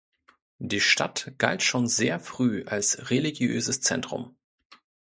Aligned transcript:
Die 0.57 0.81
Stadt 0.81 1.31
galt 1.37 1.61
schon 1.61 1.85
sehr 1.85 2.19
früh 2.19 2.65
als 2.65 3.11
religiöses 3.11 3.81
Zentrum. 3.81 4.35